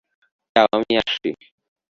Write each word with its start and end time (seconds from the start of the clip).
যাও, 0.55 0.67
আমি 0.75 0.93
আসছি। 1.01 1.29